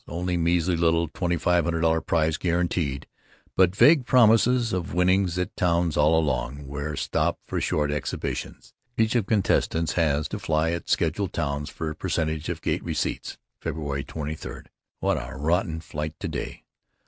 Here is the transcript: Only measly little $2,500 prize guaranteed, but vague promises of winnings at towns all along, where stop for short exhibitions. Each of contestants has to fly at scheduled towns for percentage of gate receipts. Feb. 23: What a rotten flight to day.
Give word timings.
Only 0.07 0.35
measly 0.35 0.75
little 0.75 1.07
$2,500 1.09 2.05
prize 2.07 2.35
guaranteed, 2.37 3.05
but 3.55 3.75
vague 3.75 4.07
promises 4.07 4.73
of 4.73 4.95
winnings 4.95 5.37
at 5.37 5.55
towns 5.55 5.95
all 5.95 6.17
along, 6.17 6.65
where 6.65 6.95
stop 6.95 7.37
for 7.45 7.61
short 7.61 7.91
exhibitions. 7.91 8.73
Each 8.97 9.13
of 9.13 9.27
contestants 9.27 9.93
has 9.93 10.27
to 10.29 10.39
fly 10.39 10.71
at 10.71 10.89
scheduled 10.89 11.33
towns 11.33 11.69
for 11.69 11.93
percentage 11.93 12.49
of 12.49 12.63
gate 12.63 12.83
receipts. 12.83 13.37
Feb. 13.63 14.07
23: 14.07 14.61
What 15.01 15.17
a 15.17 15.35
rotten 15.37 15.79
flight 15.81 16.15
to 16.19 16.27
day. 16.27 16.63